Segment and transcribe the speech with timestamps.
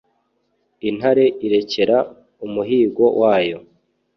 [0.89, 1.97] intare irereka
[2.45, 3.57] umuhigo wayo,